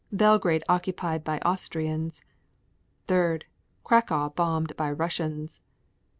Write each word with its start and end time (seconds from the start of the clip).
Belgrade 0.11 0.63
occupied 0.67 1.23
by 1.23 1.37
Austrians. 1.41 2.23
3. 3.07 3.41
Cracow 3.83 4.33
bombarded 4.33 4.75
by 4.75 4.91
Russians. 4.91 5.61